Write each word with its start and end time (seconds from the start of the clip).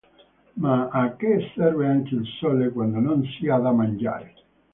Ma 0.55 0.87
a 0.89 1.15
che 1.15 1.51
serve 1.53 1.87
anche 1.87 2.15
il 2.15 2.25
sole 2.39 2.69
quando 2.71 2.97
non 2.97 3.23
si 3.37 3.49
ha 3.49 3.59
da 3.59 3.71
mangiare. 3.71 4.33